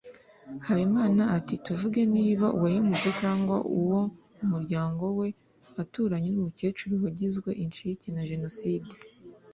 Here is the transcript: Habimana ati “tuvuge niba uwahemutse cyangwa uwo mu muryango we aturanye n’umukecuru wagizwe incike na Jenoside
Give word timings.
Habimana 0.67 1.23
ati 1.37 1.53
“tuvuge 1.65 2.01
niba 2.15 2.45
uwahemutse 2.57 3.09
cyangwa 3.21 3.57
uwo 3.79 3.99
mu 4.37 4.45
muryango 4.53 5.03
we 5.19 5.27
aturanye 5.81 6.29
n’umukecuru 6.31 6.93
wagizwe 7.03 7.49
incike 7.63 8.07
na 8.15 8.23
Jenoside 8.31 8.93